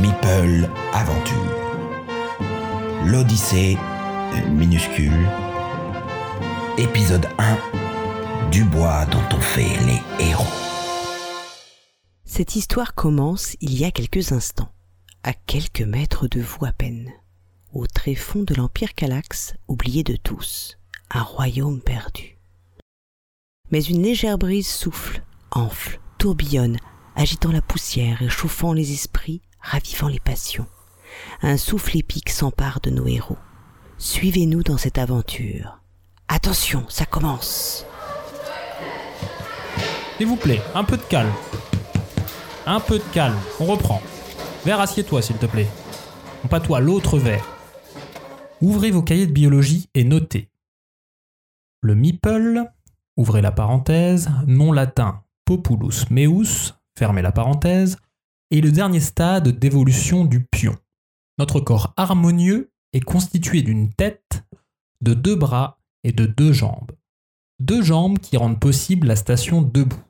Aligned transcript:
Meeple 0.00 0.70
Aventure. 0.92 1.34
L'Odyssée 3.04 3.76
minuscule. 4.48 5.28
Épisode 6.78 7.26
1. 7.36 8.50
Du 8.52 8.62
bois 8.62 9.06
dont 9.06 9.24
on 9.36 9.40
fait 9.40 9.76
les 9.86 10.24
héros. 10.24 10.44
Cette 12.24 12.54
histoire 12.54 12.94
commence 12.94 13.56
il 13.60 13.76
y 13.76 13.84
a 13.84 13.90
quelques 13.90 14.30
instants, 14.30 14.70
à 15.24 15.32
quelques 15.32 15.82
mètres 15.82 16.28
de 16.28 16.40
vous 16.40 16.64
à 16.64 16.70
peine, 16.70 17.10
au 17.72 17.88
tréfonds 17.88 18.44
de 18.44 18.54
l'Empire 18.54 18.94
Calax, 18.94 19.54
oublié 19.66 20.04
de 20.04 20.14
tous, 20.14 20.78
un 21.10 21.22
royaume 21.22 21.80
perdu. 21.80 22.38
Mais 23.72 23.82
une 23.82 24.02
légère 24.04 24.38
brise 24.38 24.68
souffle, 24.68 25.24
enfle, 25.50 25.98
tourbillonne, 26.18 26.78
agitant 27.16 27.50
la 27.50 27.62
poussière 27.62 28.22
et 28.22 28.28
chauffant 28.28 28.72
les 28.72 28.92
esprits, 28.92 29.42
ravivant 29.60 30.08
les 30.08 30.20
passions. 30.20 30.66
Un 31.42 31.56
souffle 31.56 31.96
épique 31.96 32.30
s'empare 32.30 32.80
de 32.80 32.90
nos 32.90 33.06
héros. 33.06 33.38
Suivez-nous 33.98 34.62
dans 34.62 34.76
cette 34.76 34.98
aventure. 34.98 35.80
Attention, 36.28 36.84
ça 36.88 37.04
commence. 37.04 37.84
S'il 40.16 40.26
vous 40.26 40.36
plaît, 40.36 40.60
un 40.74 40.84
peu 40.84 40.96
de 40.96 41.02
calme. 41.02 41.32
Un 42.66 42.80
peu 42.80 42.98
de 42.98 43.04
calme, 43.12 43.38
on 43.60 43.66
reprend. 43.66 44.02
Verre, 44.64 44.80
assieds-toi, 44.80 45.22
s'il 45.22 45.36
te 45.36 45.46
plaît. 45.46 45.68
On 46.44 46.48
patoie 46.48 46.80
l'autre 46.80 47.18
verre. 47.18 47.46
Ouvrez 48.60 48.90
vos 48.90 49.02
cahiers 49.02 49.26
de 49.26 49.32
biologie 49.32 49.88
et 49.94 50.04
notez. 50.04 50.50
Le 51.80 51.94
meeple, 51.94 52.64
ouvrez 53.16 53.40
la 53.40 53.52
parenthèse, 53.52 54.28
nom 54.46 54.72
latin 54.72 55.22
populus 55.48 56.10
meus, 56.10 56.74
fermez 56.94 57.22
la 57.22 57.32
parenthèse, 57.32 57.96
est 58.50 58.60
le 58.60 58.72
dernier 58.72 59.00
stade 59.00 59.48
d'évolution 59.48 60.24
du 60.24 60.44
pion. 60.44 60.76
Notre 61.38 61.60
corps 61.60 61.92
harmonieux 61.96 62.72
est 62.92 63.00
constitué 63.00 63.62
d'une 63.62 63.92
tête, 63.92 64.44
de 65.00 65.14
deux 65.14 65.36
bras 65.36 65.80
et 66.04 66.12
de 66.12 66.26
deux 66.26 66.52
jambes. 66.52 66.92
Deux 67.60 67.82
jambes 67.82 68.18
qui 68.18 68.36
rendent 68.36 68.60
possible 68.60 69.06
la 69.06 69.16
station 69.16 69.62
debout. 69.62 70.02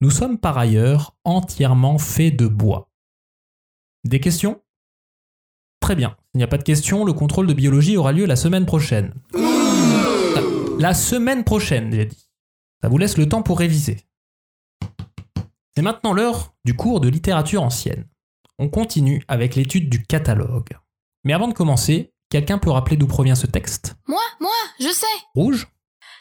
Nous 0.00 0.10
sommes 0.10 0.38
par 0.38 0.56
ailleurs 0.56 1.16
entièrement 1.24 1.98
faits 1.98 2.36
de 2.36 2.46
bois. 2.46 2.90
Des 4.04 4.20
questions? 4.20 4.62
Très 5.80 5.96
bien. 5.96 6.16
S'il 6.30 6.38
n'y 6.38 6.44
a 6.44 6.48
pas 6.48 6.58
de 6.58 6.62
questions, 6.62 7.04
le 7.04 7.12
contrôle 7.12 7.46
de 7.46 7.54
biologie 7.54 7.96
aura 7.96 8.12
lieu 8.12 8.26
la 8.26 8.36
semaine 8.36 8.66
prochaine. 8.66 9.12
La 10.78 10.94
semaine 10.94 11.44
prochaine, 11.44 11.92
j'ai 11.92 12.06
dit. 12.06 12.30
Ça 12.80 12.88
vous 12.88 12.98
laisse 12.98 13.18
le 13.18 13.28
temps 13.28 13.42
pour 13.42 13.58
réviser. 13.58 13.96
C'est 15.74 15.82
maintenant 15.82 16.12
l'heure 16.12 16.54
du 16.68 16.74
cours 16.74 17.00
de 17.00 17.08
littérature 17.08 17.62
ancienne. 17.62 18.04
On 18.58 18.68
continue 18.68 19.24
avec 19.26 19.54
l'étude 19.54 19.88
du 19.88 20.04
catalogue. 20.04 20.76
Mais 21.24 21.32
avant 21.32 21.48
de 21.48 21.54
commencer, 21.54 22.12
quelqu'un 22.28 22.58
peut 22.58 22.68
rappeler 22.68 22.98
d'où 22.98 23.06
provient 23.06 23.36
ce 23.36 23.46
texte? 23.46 23.96
Moi, 24.06 24.20
moi, 24.38 24.52
je 24.78 24.92
sais. 24.92 25.06
Rouge? 25.34 25.66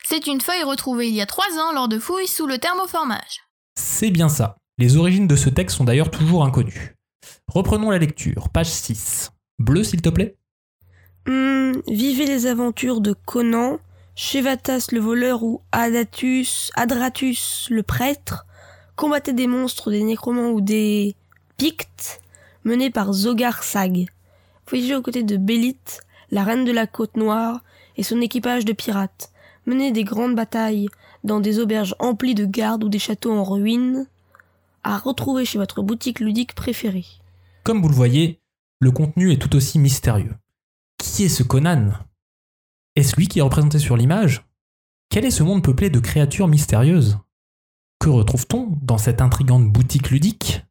C'est 0.05 0.25
une 0.25 0.39
feuille 0.39 0.63
retrouvée 0.63 1.09
il 1.09 1.15
y 1.15 1.19
a 1.19 1.25
trois 1.25 1.59
ans 1.59 1.73
lors 1.73 1.89
de 1.89 1.99
fouilles 1.99 2.29
sous 2.29 2.47
le 2.47 2.59
thermoformage. 2.59 3.41
C'est 3.77 4.09
bien 4.09 4.29
ça. 4.29 4.55
Les 4.77 4.95
origines 4.95 5.27
de 5.27 5.35
ce 5.35 5.49
texte 5.49 5.75
sont 5.75 5.83
d'ailleurs 5.83 6.11
toujours 6.11 6.45
inconnues. 6.45 6.95
Reprenons 7.49 7.89
la 7.89 7.97
lecture, 7.97 8.47
page 8.47 8.71
6. 8.71 9.31
Bleu, 9.59 9.83
s'il 9.83 10.01
te 10.01 10.07
plaît 10.07 10.37
Hmm, 11.25 11.73
vivez 11.89 12.25
les 12.25 12.45
aventures 12.45 13.01
de 13.01 13.11
Conan, 13.11 13.79
Chevatas 14.15 14.87
le 14.93 15.01
voleur 15.01 15.43
ou 15.43 15.61
Adatus, 15.73 16.71
Adratus 16.77 17.67
le 17.69 17.83
prêtre, 17.83 18.46
combattez 18.97 19.31
des 19.31 19.47
monstres, 19.47 19.91
des 19.91 20.03
nécromants 20.03 20.49
ou 20.49 20.59
des 20.59 21.15
Pictes, 21.55 22.21
menés 22.65 22.89
par 22.89 23.13
Zogar 23.13 23.63
Sag. 23.63 24.07
Voyagez 24.67 24.95
aux 24.95 25.01
côtés 25.01 25.23
de 25.23 25.37
Bélite, 25.37 26.01
la 26.29 26.43
reine 26.43 26.65
de 26.65 26.73
la 26.73 26.87
côte 26.87 27.15
noire, 27.15 27.61
et 27.95 28.03
son 28.03 28.19
équipage 28.19 28.65
de 28.65 28.73
pirates. 28.73 29.31
Menez 29.65 29.91
des 29.91 30.03
grandes 30.03 30.35
batailles 30.35 30.89
dans 31.23 31.39
des 31.39 31.59
auberges 31.59 31.95
emplies 31.99 32.35
de 32.35 32.45
gardes 32.45 32.83
ou 32.83 32.89
des 32.89 32.99
châteaux 32.99 33.31
en 33.31 33.43
ruine, 33.43 34.07
à 34.83 34.97
retrouver 34.97 35.45
chez 35.45 35.57
votre 35.57 35.81
boutique 35.81 36.19
ludique 36.19 36.53
préférée. 36.53 37.05
Comme 37.63 37.81
vous 37.81 37.89
le 37.89 37.95
voyez, 37.95 38.39
le 38.79 38.91
contenu 38.91 39.31
est 39.31 39.41
tout 39.41 39.55
aussi 39.55 39.79
mystérieux. 39.79 40.35
Qui 40.97 41.23
est 41.23 41.29
ce 41.29 41.43
Conan? 41.43 41.91
Est-ce 42.95 43.15
lui 43.15 43.27
qui 43.27 43.39
est 43.39 43.43
représenté 43.43 43.79
sur 43.79 43.97
l'image? 43.97 44.45
Quel 45.09 45.25
est 45.25 45.31
ce 45.31 45.43
monde 45.43 45.63
peuplé 45.63 45.89
de 45.89 45.99
créatures 45.99 46.47
mystérieuses? 46.47 47.19
Que 47.99 48.09
retrouve-t-on 48.09 48.77
dans 48.81 48.97
cette 48.97 49.21
intrigante 49.21 49.67
boutique 49.67 50.11
ludique? 50.11 50.63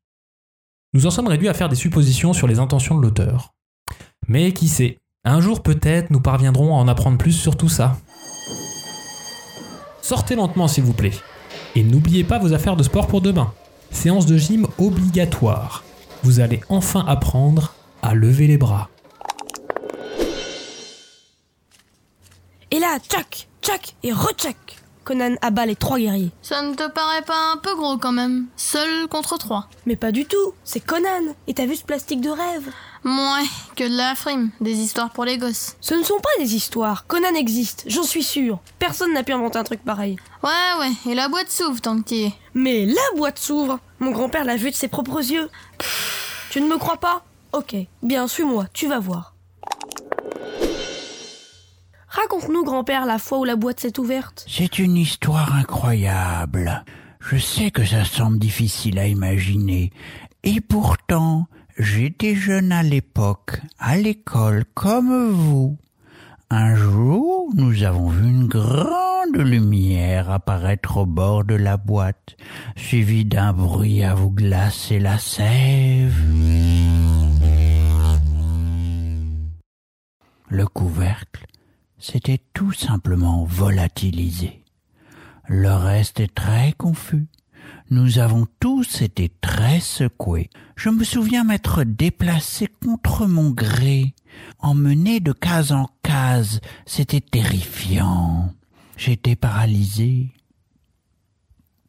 Nous 0.95 1.07
en 1.07 1.11
sommes 1.11 1.27
réduits 1.27 1.49
à 1.49 1.55
faire 1.55 1.69
des 1.69 1.77
suppositions 1.77 2.33
sur 2.33 2.47
les 2.47 2.59
intentions 2.59 2.97
de 2.97 3.03
l'auteur. 3.03 3.53
Mais 4.29 4.53
qui 4.53 4.69
sait? 4.69 4.99
Un 5.25 5.41
jour 5.41 5.63
peut-être 5.63 6.11
nous 6.11 6.21
parviendrons 6.21 6.77
à 6.77 6.79
en 6.79 6.89
apprendre 6.89 7.19
plus 7.19 7.33
sur 7.33 7.57
tout 7.57 7.69
ça. 7.69 7.99
Sortez 10.01 10.37
lentement 10.37 10.69
s'il 10.69 10.85
vous 10.85 10.93
plaît. 10.93 11.19
Et 11.75 11.83
n'oubliez 11.83 12.23
pas 12.23 12.39
vos 12.39 12.53
affaires 12.53 12.77
de 12.77 12.85
sport 12.85 13.09
pour 13.09 13.21
demain. 13.21 13.53
Séance 13.91 14.27
de 14.27 14.37
gym 14.37 14.69
obligatoire. 14.79 15.85
Vous 16.23 16.39
allez 16.41 16.61
enfin 16.69 17.05
apprendre 17.07 17.75
à 18.03 18.15
lever 18.15 18.47
les 18.47 18.57
bras. 18.57 18.89
Et 22.71 22.79
là, 22.79 22.99
tchac, 23.01 23.49
tchac 23.63 23.97
et 24.03 24.13
retchac 24.13 24.57
Conan 25.07 25.37
abat 25.41 25.67
les 25.67 25.77
trois 25.77 26.01
guerriers. 26.01 26.33
Ça 26.43 26.63
ne 26.63 26.75
te 26.75 26.91
paraît 26.91 27.23
pas 27.23 27.53
un 27.53 27.59
peu 27.59 27.77
gros 27.77 27.97
quand 27.97 28.11
même 28.11 28.47
Seul 28.57 29.07
contre 29.07 29.39
trois. 29.39 29.69
Mais 29.87 29.95
pas 29.95 30.11
du 30.11 30.25
tout, 30.25 30.53
c'est 30.65 30.81
Conan. 30.81 31.33
Et 31.47 31.55
t'as 31.55 31.65
vu 31.65 31.77
ce 31.77 31.85
plastique 31.85 32.21
de 32.21 32.29
rêve? 32.29 32.73
Ouais, 33.05 33.47
que 33.77 33.85
de 33.85 33.97
la 33.97 34.17
frime, 34.17 34.51
des 34.61 34.73
histoires 34.73 35.11
pour 35.11 35.25
les 35.25 35.39
gosses. 35.39 35.77
Ce 35.81 35.95
ne 35.95 36.03
sont 36.03 36.19
pas 36.19 36.43
des 36.43 36.57
histoires. 36.57 37.07
Conan 37.07 37.37
existe, 37.37 37.85
j'en 37.87 38.03
suis 38.03 38.25
sûr. 38.25 38.59
Personne 38.81 39.13
n'a 39.13 39.23
pu 39.23 39.33
inventer 39.33 39.59
un 39.59 39.63
truc 39.63 39.85
pareil. 39.85 40.17
Ouais, 40.43 40.81
ouais, 40.81 41.13
et 41.13 41.15
la 41.15 41.29
boîte 41.29 41.53
s'ouvre 41.53 41.81
tant 41.81 41.97
que 41.99 42.03
t'y 42.09 42.25
es. 42.25 42.33
Mais 42.55 42.85
la 42.85 43.17
boîte 43.17 43.39
s'ouvre. 43.39 43.79
Mon 44.01 44.11
grand-père 44.11 44.45
l'a 44.45 44.57
vu 44.57 44.73
de 44.73 44.77
ses 44.77 44.89
propres 44.89 45.21
yeux. 45.21 45.49
Tu 46.51 46.61
ne 46.61 46.67
me 46.67 46.79
crois 46.79 46.97
pas? 46.97 47.23
Ok, 47.53 47.77
bien 48.03 48.27
suis-moi, 48.27 48.67
tu 48.73 48.89
vas 48.89 48.99
voir. 48.99 49.36
Raconte-nous, 52.17 52.65
grand-père, 52.65 53.05
la 53.05 53.19
fois 53.19 53.41
où 53.41 53.45
la 53.45 53.57
boîte 53.57 53.81
s'est 53.81 54.01
ouverte. 54.01 54.47
C'est 54.49 54.79
une 54.79 54.97
histoire 54.97 55.55
incroyable. 55.55 56.83
Je 57.21 57.37
sais 57.37 57.71
que 57.71 57.85
ça 57.85 58.07
semble 58.07 58.39
difficile 58.39 58.99
à 58.99 59.07
imaginer. 59.07 59.91
Et 60.43 60.63
pourtant, 60.63 61.47
j'étais 61.77 62.35
jeune 62.35 62.73
à 62.73 62.83
l'époque, 62.83 63.61
à 63.79 63.99
l'école, 63.99 64.65
comme 64.73 65.29
vous. 65.29 65.77
Un 66.49 66.75
jour, 66.75 67.51
nous 67.55 67.83
avons 67.83 68.09
vu 68.09 68.31
une 68.31 68.47
grande 68.47 69.37
lumière 69.37 70.31
apparaître 70.31 70.97
au 70.97 71.05
bord 71.05 71.45
de 71.45 71.55
la 71.55 71.77
boîte, 71.77 72.39
suivie 72.77 73.27
d'un 73.27 73.53
bruit 73.53 74.03
à 74.03 74.15
vous 74.15 74.31
glacer 74.31 75.01
la 75.01 75.19
sève. 75.19 76.15
Le 80.49 80.67
couvercle 80.67 81.45
s'était 81.99 82.41
tout 82.53 82.73
simplement 82.73 83.45
volatilisé. 83.45 84.63
Le 85.49 85.73
reste 85.73 86.21
est 86.21 86.35
très 86.35 86.73
confus. 86.73 87.27
Nous 87.91 88.19
avons 88.19 88.47
tous 88.61 89.03
été 89.03 89.31
très 89.41 89.81
secoués. 89.81 90.51
Je 90.77 90.89
me 90.89 91.05
souviens 91.05 91.45
m'être 91.45 91.85
déplacé 91.85 92.69
contre 92.85 93.27
mon 93.27 93.51
gré, 93.51 94.15
emmené 94.59 95.21
de 95.21 95.33
case 95.33 95.73
en 95.73 95.89
case. 96.03 96.61
C'était 96.85 97.21
terrifiant. 97.21 98.53
J'étais 98.97 99.37
paralysé. 99.37 100.33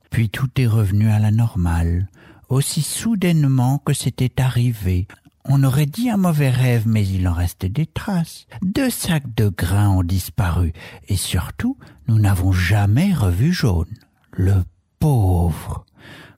Puis 0.10 0.30
tout 0.30 0.50
est 0.58 0.68
revenu 0.68 1.10
à 1.10 1.20
la 1.20 1.32
normale, 1.32 2.08
aussi 2.50 2.82
soudainement 2.82 3.80
que 3.80 3.94
c'était 3.94 4.42
arrivé. 4.42 5.08
On 5.50 5.64
aurait 5.64 5.86
dit 5.86 6.10
un 6.10 6.18
mauvais 6.18 6.50
rêve, 6.50 6.84
mais 6.88 7.06
il 7.08 7.28
en 7.28 7.34
restait 7.34 7.70
des 7.70 7.86
traces. 7.86 8.48
Deux 8.62 8.90
sacs 8.90 9.34
de 9.36 9.48
grains 9.50 9.90
ont 9.90 10.04
disparu, 10.04 10.74
et 11.08 11.16
surtout, 11.16 11.78
nous 12.08 12.20
n'avons 12.20 12.52
jamais 12.52 13.14
revu 13.14 13.54
Jaune. 13.54 13.94
Le 14.32 14.64
pauvre. 15.00 15.86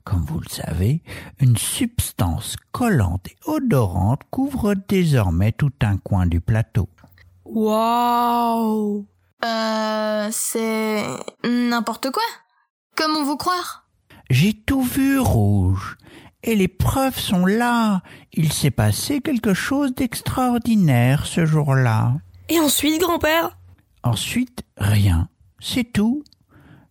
Comme 0.04 0.24
vous 0.26 0.40
le 0.40 0.50
savez, 0.50 1.02
une 1.40 1.58
substance 1.58 2.56
collante 2.72 3.28
et 3.28 3.36
odorante 3.46 4.22
couvre 4.30 4.74
désormais 4.88 5.52
tout 5.52 5.72
un 5.82 5.98
coin 5.98 6.26
du 6.26 6.40
plateau. 6.40 6.88
Waouh 7.46 9.06
Euh, 9.46 10.28
c'est 10.32 11.04
n'importe 11.44 12.12
quoi. 12.12 12.24
Comment 12.96 13.24
vous 13.24 13.38
croire? 13.38 13.88
J'ai 14.30 14.54
tout 14.54 14.84
vu 14.84 15.20
rouge. 15.20 15.98
Et 16.44 16.56
les 16.56 16.68
preuves 16.68 17.20
sont 17.20 17.46
là. 17.46 18.02
Il 18.34 18.54
s'est 18.54 18.72
passé 18.72 19.20
quelque 19.20 19.54
chose 19.54 19.94
d'extraordinaire 19.94 21.26
ce 21.26 21.46
jour-là. 21.46 22.16
Et 22.48 22.60
ensuite, 22.60 23.00
grand-père? 23.02 23.58
Ensuite, 24.04 24.64
rien. 24.78 25.28
C'est 25.60 25.92
tout. 25.92 26.24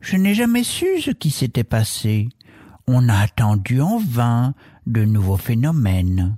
Je 0.01 0.17
n'ai 0.17 0.35
jamais 0.35 0.65
su 0.65 1.01
ce 1.01 1.11
qui 1.11 1.31
s'était 1.31 1.65
passé. 1.65 2.29
On 2.87 3.09
a 3.09 3.19
attendu 3.19 3.81
en 3.81 3.99
vain 3.99 4.55
de 4.87 5.05
nouveaux 5.05 5.37
phénomènes. 5.37 6.37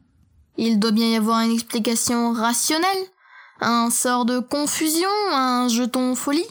Il 0.56 0.78
doit 0.78 0.92
bien 0.92 1.08
y 1.08 1.16
avoir 1.16 1.40
une 1.40 1.52
explication 1.52 2.32
rationnelle 2.32 3.04
Un 3.60 3.90
sort 3.90 4.24
de 4.24 4.40
confusion 4.40 5.08
Un 5.32 5.68
jeton 5.68 6.14
folie? 6.14 6.44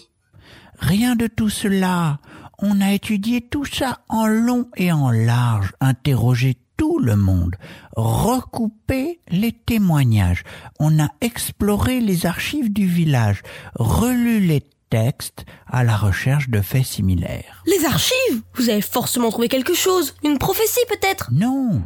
Rien 0.79 1.15
de 1.15 1.27
tout 1.27 1.49
cela. 1.49 2.19
On 2.61 2.81
a 2.81 2.91
étudié 2.93 3.41
tout 3.41 3.65
ça 3.65 3.99
en 4.09 4.27
long 4.27 4.67
et 4.75 4.91
en 4.91 5.11
large, 5.11 5.71
interrogé 5.79 6.57
tout 6.77 6.99
le 6.99 7.15
monde, 7.15 7.55
recoupé 7.95 9.19
les 9.29 9.51
témoignages. 9.51 10.43
On 10.79 10.99
a 11.01 11.09
exploré 11.21 11.99
les 11.99 12.25
archives 12.25 12.71
du 12.71 12.85
village, 12.85 13.41
relu 13.75 14.39
les 14.39 14.63
textes 14.89 15.45
à 15.67 15.83
la 15.83 15.95
recherche 15.95 16.49
de 16.49 16.61
faits 16.61 16.85
similaires. 16.85 17.63
Les 17.65 17.85
archives? 17.85 18.41
Vous 18.55 18.69
avez 18.69 18.81
forcément 18.81 19.29
trouvé 19.29 19.47
quelque 19.47 19.73
chose. 19.75 20.15
Une 20.23 20.37
prophétie 20.37 20.79
peut-être? 20.89 21.29
Non, 21.31 21.81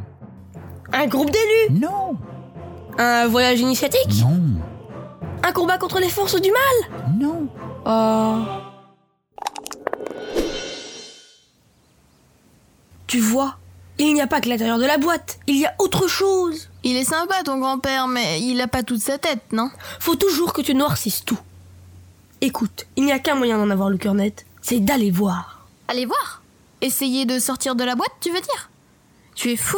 Un 0.91 1.07
groupe 1.07 1.29
d'élus? 1.31 1.79
Non, 1.81 2.17
Un 2.97 3.27
voyage 3.27 3.59
initiatique? 3.59 4.21
Non, 4.21 4.39
Un 5.43 5.51
combat 5.51 5.77
contre 5.77 5.99
les 5.99 6.09
forces 6.09 6.39
du 6.39 6.49
mal? 6.51 7.17
Non. 7.19 7.47
Oh. 7.85 8.43
Tu 13.13 13.19
vois, 13.19 13.57
il 14.00 14.12
n'y 14.15 14.24
a 14.24 14.25
pas 14.25 14.42
que 14.42 14.50
l'intérieur 14.50 14.80
de 14.80 14.86
la 14.88 14.98
boîte, 14.98 15.38
il 15.45 15.60
y 15.60 15.68
a 15.68 15.75
autre 15.77 16.07
chose. 16.07 16.71
Il 16.83 16.95
est 16.95 17.04
sympa 17.04 17.44
ton 17.44 17.60
grand-père, 17.60 18.07
mais 18.07 18.42
il 18.42 18.60
a 18.60 18.68
pas 18.68 18.81
toute 18.81 19.01
sa 19.01 19.19
tête, 19.19 19.44
non? 19.51 19.69
Faut 20.00 20.15
toujours 20.15 20.51
que 20.51 20.63
tu 20.63 20.74
noircisses 20.74 21.24
tout. 21.24 21.38
Écoute, 22.42 22.88
il 22.95 23.06
n'y 23.06 23.12
a 23.12 23.19
qu'un 23.19 23.36
moyen 23.36 23.60
d'en 23.60 23.69
avoir 23.69 23.92
le 23.92 24.00
cœur 24.00 24.15
net, 24.15 24.48
c'est 24.63 24.80
d'aller 24.80 25.12
voir. 25.12 25.68
Allez 25.88 26.07
voir? 26.07 26.42
Essayer 26.81 27.27
de 27.27 27.38
sortir 27.38 27.75
de 27.75 27.83
la 27.83 27.94
boîte, 27.94 28.10
tu 28.19 28.31
veux 28.31 28.42
dire? 28.42 28.71
Tu 29.36 29.51
es 29.51 29.57
fou 29.57 29.77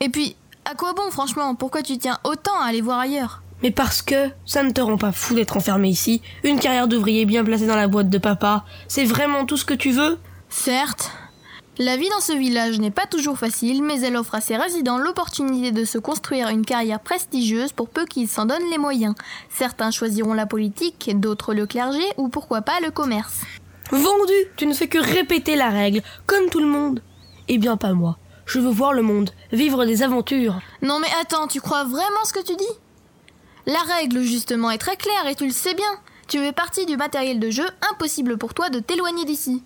Et 0.00 0.08
puis, 0.08 0.34
à 0.64 0.74
quoi 0.74 0.92
bon 0.94 1.08
franchement? 1.12 1.54
Pourquoi 1.54 1.82
tu 1.84 1.96
tiens 1.96 2.18
autant 2.24 2.58
à 2.60 2.64
aller 2.64 2.80
voir 2.80 2.98
ailleurs? 2.98 3.40
Mais 3.62 3.70
parce 3.70 4.02
que 4.02 4.30
ça 4.46 4.64
ne 4.64 4.72
te 4.72 4.80
rend 4.80 4.98
pas 4.98 5.12
fou 5.12 5.36
d'être 5.36 5.56
enfermé 5.56 5.90
ici, 5.90 6.22
une 6.42 6.58
carrière 6.58 6.88
d'ouvrier 6.88 7.24
bien 7.24 7.44
placée 7.44 7.68
dans 7.68 7.76
la 7.76 7.86
boîte 7.86 8.10
de 8.10 8.18
papa, 8.18 8.64
c'est 8.88 9.04
vraiment 9.04 9.46
tout 9.46 9.56
ce 9.56 9.64
que 9.64 9.74
tu 9.74 9.92
veux? 9.92 10.18
Certes. 10.48 11.12
La 11.78 11.96
vie 11.96 12.08
dans 12.08 12.20
ce 12.20 12.32
village 12.32 12.78
n'est 12.78 12.92
pas 12.92 13.06
toujours 13.06 13.36
facile, 13.36 13.82
mais 13.82 14.00
elle 14.00 14.16
offre 14.16 14.36
à 14.36 14.40
ses 14.40 14.56
résidents 14.56 14.96
l'opportunité 14.96 15.72
de 15.72 15.84
se 15.84 15.98
construire 15.98 16.48
une 16.48 16.64
carrière 16.64 17.00
prestigieuse 17.00 17.72
pour 17.72 17.88
peu 17.88 18.04
qu'ils 18.04 18.28
s'en 18.28 18.46
donnent 18.46 18.70
les 18.70 18.78
moyens. 18.78 19.16
Certains 19.50 19.90
choisiront 19.90 20.34
la 20.34 20.46
politique, 20.46 21.10
d'autres 21.18 21.52
le 21.52 21.66
clergé 21.66 22.04
ou 22.16 22.28
pourquoi 22.28 22.62
pas 22.62 22.78
le 22.80 22.92
commerce. 22.92 23.40
Vendu 23.90 24.34
Tu 24.56 24.66
ne 24.66 24.72
fais 24.72 24.86
que 24.86 24.98
répéter 24.98 25.56
la 25.56 25.68
règle, 25.70 26.02
comme 26.26 26.48
tout 26.48 26.60
le 26.60 26.66
monde. 26.66 27.02
Eh 27.48 27.58
bien 27.58 27.76
pas 27.76 27.92
moi. 27.92 28.18
Je 28.46 28.60
veux 28.60 28.70
voir 28.70 28.92
le 28.92 29.02
monde, 29.02 29.30
vivre 29.50 29.84
des 29.84 30.04
aventures. 30.04 30.60
Non 30.80 31.00
mais 31.00 31.10
attends, 31.20 31.48
tu 31.48 31.60
crois 31.60 31.82
vraiment 31.82 32.24
ce 32.24 32.32
que 32.32 32.44
tu 32.44 32.54
dis? 32.54 32.64
La 33.66 33.80
règle 33.80 34.20
justement 34.20 34.70
est 34.70 34.78
très 34.78 34.96
claire 34.96 35.26
et 35.28 35.34
tu 35.34 35.44
le 35.44 35.50
sais 35.50 35.74
bien. 35.74 35.98
Tu 36.28 36.38
fais 36.38 36.52
partie 36.52 36.86
du 36.86 36.96
matériel 36.96 37.40
de 37.40 37.50
jeu, 37.50 37.66
impossible 37.90 38.38
pour 38.38 38.54
toi 38.54 38.70
de 38.70 38.78
t'éloigner 38.78 39.24
d'ici. 39.24 39.64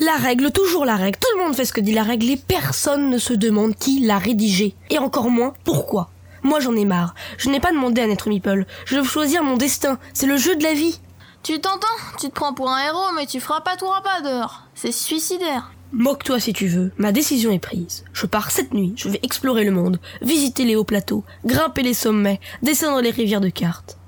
La 0.00 0.16
règle, 0.16 0.50
toujours 0.50 0.84
la 0.84 0.96
règle. 0.96 1.18
Tout 1.18 1.38
le 1.38 1.44
monde 1.44 1.54
fait 1.54 1.64
ce 1.64 1.72
que 1.72 1.80
dit 1.80 1.92
la 1.92 2.02
règle 2.02 2.30
et 2.30 2.36
personne 2.36 3.10
ne 3.10 3.18
se 3.18 3.32
demande 3.32 3.74
qui 3.74 4.00
l'a 4.00 4.18
rédigée. 4.18 4.74
Et 4.90 4.98
encore 4.98 5.30
moins, 5.30 5.54
pourquoi. 5.64 6.10
Moi 6.42 6.60
j'en 6.60 6.76
ai 6.76 6.84
marre. 6.84 7.14
Je 7.36 7.48
n'ai 7.50 7.60
pas 7.60 7.72
demandé 7.72 8.00
à 8.00 8.06
naître 8.06 8.28
Meeple. 8.28 8.66
Je 8.84 8.96
veux 8.96 9.04
choisir 9.04 9.42
mon 9.42 9.56
destin. 9.56 9.98
C'est 10.14 10.26
le 10.26 10.36
jeu 10.36 10.56
de 10.56 10.62
la 10.62 10.74
vie. 10.74 11.00
Tu 11.42 11.60
t'entends? 11.60 11.86
Tu 12.18 12.28
te 12.28 12.34
prends 12.34 12.52
pour 12.52 12.70
un 12.70 12.84
héros, 12.84 13.12
mais 13.16 13.26
tu 13.26 13.40
feras 13.40 13.60
pas 13.60 13.76
tout 13.76 13.86
pas 14.04 14.20
dehors. 14.20 14.64
C'est 14.74 14.92
suicidaire. 14.92 15.72
Moque-toi 15.92 16.38
si 16.38 16.52
tu 16.52 16.66
veux. 16.66 16.92
Ma 16.98 17.12
décision 17.12 17.50
est 17.50 17.58
prise. 17.58 18.04
Je 18.12 18.26
pars 18.26 18.50
cette 18.50 18.74
nuit. 18.74 18.92
Je 18.96 19.08
vais 19.08 19.20
explorer 19.22 19.64
le 19.64 19.70
monde, 19.70 20.00
visiter 20.20 20.64
les 20.64 20.76
hauts 20.76 20.84
plateaux, 20.84 21.24
grimper 21.46 21.82
les 21.82 21.94
sommets, 21.94 22.40
descendre 22.62 23.00
les 23.00 23.10
rivières 23.10 23.40
de 23.40 23.48
cartes. 23.48 23.98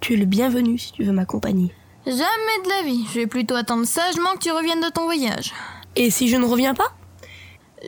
Tu 0.00 0.14
es 0.14 0.16
le 0.16 0.24
bienvenu 0.24 0.78
si 0.78 0.92
tu 0.92 1.04
veux 1.04 1.12
m'accompagner. 1.12 1.72
Jamais 2.06 2.62
de 2.64 2.68
la 2.68 2.82
vie. 2.82 3.06
Je 3.12 3.20
vais 3.20 3.26
plutôt 3.26 3.54
attendre 3.54 3.86
sagement 3.86 4.34
que 4.34 4.40
tu 4.40 4.50
reviennes 4.50 4.80
de 4.80 4.90
ton 4.90 5.04
voyage. 5.04 5.54
Et 5.96 6.10
si 6.10 6.28
je 6.28 6.36
ne 6.36 6.44
reviens 6.44 6.74
pas? 6.74 6.92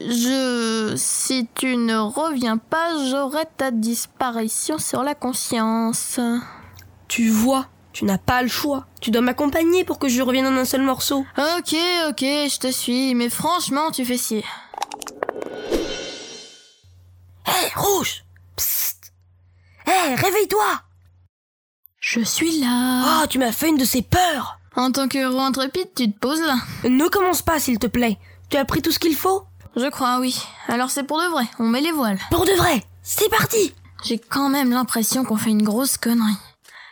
Je... 0.01 0.95
Si 0.97 1.49
tu 1.55 1.77
ne 1.77 1.97
reviens 1.97 2.57
pas, 2.57 2.93
j'aurai 3.11 3.45
ta 3.57 3.71
disparition 3.71 4.79
sur 4.79 5.03
la 5.03 5.15
conscience. 5.15 6.19
Tu 7.09 7.29
vois, 7.29 7.67
tu 7.93 8.05
n'as 8.05 8.19
pas 8.19 8.43
le 8.43 8.49
choix. 8.49 8.87
Tu 9.01 9.11
dois 9.11 9.23
m'accompagner 9.23 9.85
pour 9.85 9.99
que 9.99 10.09
je 10.09 10.23
revienne 10.23 10.47
en 10.47 10.57
un 10.57 10.65
seul 10.65 10.83
morceau. 10.83 11.27
Ok, 11.37 11.75
ok, 12.09 12.21
je 12.21 12.59
te 12.59 12.71
suis, 12.71 13.15
mais 13.15 13.29
franchement, 13.29 13.91
tu 13.91 14.05
fais 14.05 14.19
chier. 14.19 14.45
Hé, 17.47 17.73
Rouge 17.77 18.25
Psst 18.57 19.13
Hé, 19.87 20.15
réveille-toi 20.15 20.86
Je 22.09 22.21
suis 22.21 22.61
là. 22.61 23.03
Oh, 23.05 23.27
tu 23.29 23.41
m'as 23.41 23.51
fait 23.51 23.69
une 23.69 23.79
de 23.79 23.85
ces 23.85 24.01
peurs 24.01 24.61
En 24.77 24.93
tant 24.93 25.09
que 25.09 25.19
héros 25.19 25.41
intrépide, 25.41 25.89
tu 25.97 26.13
te 26.13 26.17
poses 26.17 26.41
là. 26.41 26.55
Ne 26.89 27.09
commence 27.09 27.43
pas, 27.43 27.59
s'il 27.59 27.81
te 27.81 27.89
plaît. 27.89 28.17
Tu 28.49 28.57
as 28.57 28.65
pris 28.65 28.81
tout 28.81 28.93
ce 28.93 29.01
qu'il 29.01 29.17
faut? 29.17 29.43
Je 29.75 29.91
crois, 29.91 30.21
oui. 30.21 30.41
Alors 30.69 30.91
c'est 30.91 31.03
pour 31.03 31.21
de 31.21 31.27
vrai, 31.27 31.43
on 31.59 31.67
met 31.67 31.81
les 31.81 31.91
voiles. 31.91 32.21
Pour 32.31 32.45
de 32.45 32.53
vrai 32.53 32.85
C'est 33.03 33.29
parti 33.29 33.75
J'ai 34.05 34.19
quand 34.21 34.49
même 34.49 34.71
l'impression 34.71 35.25
qu'on 35.25 35.37
fait 35.37 35.51
une 35.51 35.65
grosse 35.65 35.97
connerie. 35.99 36.39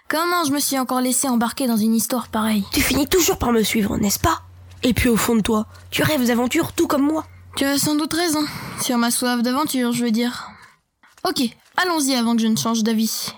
Comment 0.08 0.42
je 0.46 0.50
me 0.50 0.58
suis 0.58 0.80
encore 0.80 1.00
laissé 1.00 1.28
embarquer 1.28 1.68
dans 1.68 1.76
une 1.76 1.94
histoire 1.94 2.26
pareille? 2.26 2.64
Tu 2.72 2.80
finis 2.80 3.06
toujours 3.06 3.38
par 3.38 3.52
me 3.52 3.62
suivre, 3.62 3.96
n'est-ce 3.98 4.18
pas? 4.18 4.42
Et 4.82 4.94
puis 4.94 5.08
au 5.08 5.16
fond 5.16 5.36
de 5.36 5.42
toi, 5.42 5.68
tu 5.92 6.02
rêves 6.02 6.26
d'aventure 6.26 6.72
tout 6.72 6.88
comme 6.88 7.06
moi. 7.06 7.24
Tu 7.54 7.64
as 7.64 7.78
sans 7.78 7.94
doute 7.94 8.14
raison. 8.14 8.44
Sur 8.82 8.98
ma 8.98 9.12
soif 9.12 9.42
d'aventure, 9.42 9.92
je 9.92 10.06
veux 10.06 10.10
dire. 10.10 10.48
Ok, 11.22 11.40
allons-y 11.76 12.16
avant 12.16 12.34
que 12.34 12.42
je 12.42 12.48
ne 12.48 12.56
change 12.56 12.82
d'avis. 12.82 13.32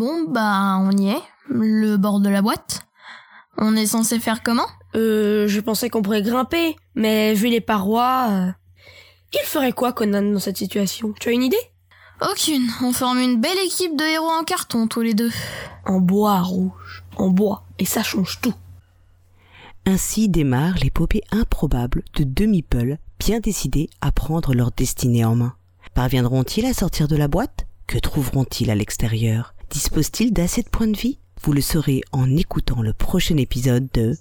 Bon, 0.00 0.24
bah, 0.26 0.78
on 0.80 0.92
y 0.92 1.10
est. 1.10 1.22
Le 1.50 1.98
bord 1.98 2.20
de 2.20 2.30
la 2.30 2.40
boîte. 2.40 2.86
On 3.58 3.76
est 3.76 3.84
censé 3.84 4.18
faire 4.18 4.42
comment? 4.42 4.66
Euh, 4.94 5.46
je 5.46 5.60
pensais 5.60 5.90
qu'on 5.90 6.00
pourrait 6.00 6.22
grimper, 6.22 6.74
mais 6.94 7.34
vu 7.34 7.48
les 7.48 7.60
parois... 7.60 8.28
euh, 8.30 8.50
Il 9.34 9.44
ferait 9.44 9.72
quoi 9.72 9.92
Conan 9.92 10.22
dans 10.22 10.38
cette 10.38 10.56
situation? 10.56 11.12
Tu 11.20 11.28
as 11.28 11.32
une 11.32 11.42
idée? 11.42 11.60
Aucune. 12.22 12.66
On 12.82 12.94
forme 12.94 13.18
une 13.18 13.42
belle 13.42 13.58
équipe 13.62 13.94
de 13.94 14.04
héros 14.04 14.30
en 14.30 14.42
carton, 14.42 14.86
tous 14.86 15.02
les 15.02 15.12
deux. 15.12 15.30
En 15.84 16.00
bois 16.00 16.40
rouge, 16.40 17.04
en 17.18 17.28
bois, 17.28 17.64
et 17.78 17.84
ça 17.84 18.02
change 18.02 18.40
tout. 18.40 18.54
Ainsi 19.84 20.30
démarrent 20.30 20.78
l'épopée 20.82 21.24
improbable 21.30 22.04
de 22.16 22.24
deux 22.24 22.46
meeples 22.46 22.96
bien 23.18 23.38
décidés 23.38 23.90
à 24.00 24.12
prendre 24.12 24.54
leur 24.54 24.70
destinée 24.70 25.26
en 25.26 25.36
main. 25.36 25.52
Parviendront-ils 25.92 26.64
à 26.64 26.72
sortir 26.72 27.06
de 27.06 27.16
la 27.16 27.28
boîte? 27.28 27.66
Que 27.86 27.98
trouveront-ils 27.98 28.70
à 28.70 28.74
l'extérieur? 28.74 29.52
Disposent-ils 29.70 30.32
d'assez 30.32 30.62
de 30.62 30.68
points 30.68 30.88
de 30.88 30.96
vie? 30.96 31.20
Vous 31.42 31.52
le 31.52 31.60
saurez 31.60 32.00
en 32.10 32.36
écoutant 32.36 32.82
le 32.82 32.92
prochain 32.92 33.36
épisode 33.36 33.88
de 33.94 34.16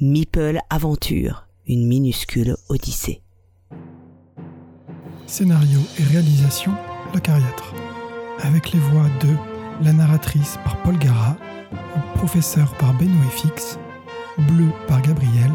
Meeple 0.00 0.58
Aventure, 0.70 1.46
une 1.68 1.86
minuscule 1.86 2.56
odyssée. 2.68 3.22
Scénario 5.26 5.78
et 6.00 6.02
réalisation, 6.02 6.72
Le 7.14 7.20
Cariatre. 7.20 7.74
Avec 8.40 8.72
les 8.72 8.80
voix 8.80 9.08
de 9.20 9.84
la 9.84 9.92
narratrice 9.92 10.58
par 10.64 10.82
Paul 10.82 10.98
Gara, 10.98 11.36
le 11.70 12.18
professeur 12.18 12.76
par 12.78 12.92
Benoît 12.94 13.30
Fix, 13.30 13.78
Bleu 14.36 14.66
par 14.88 15.00
Gabriel, 15.00 15.52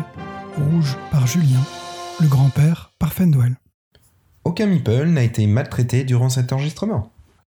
Rouge 0.56 0.96
par 1.12 1.28
Julien, 1.28 1.62
le 2.22 2.28
grand-père 2.30 2.92
par 2.98 3.12
Fendwell. 3.12 3.58
Aucun 4.46 4.68
meeple 4.68 5.08
n'a 5.08 5.24
été 5.24 5.46
maltraité 5.48 6.06
durant 6.06 6.30
cet 6.30 6.54
enregistrement. 6.54 7.13